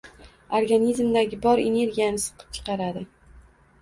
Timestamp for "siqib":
2.27-2.59